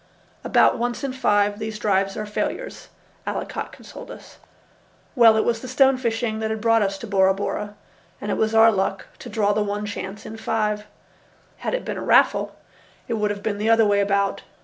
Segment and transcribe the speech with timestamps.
[0.43, 2.87] "About once in five these drives are failures,"
[3.27, 4.39] Allicot consoled us.
[5.15, 7.75] Well, it was the stone fishing that had brought us to Bora Bora,
[8.19, 10.87] and it was our luck to draw the one chance in five.
[11.57, 12.55] Had it been a raffle,
[13.07, 14.41] it would have been the other way about.